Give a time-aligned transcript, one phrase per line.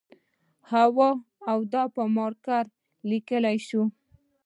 [0.69, 1.09] هو
[1.51, 2.63] او دا په مارکر
[3.09, 3.89] لیکل شوی و